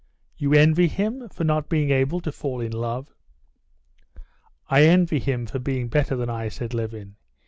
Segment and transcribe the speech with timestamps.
[0.35, 3.13] "You envy him for not being able to fall in love?"
[4.67, 7.17] "I envy him for being better than I," said Levin.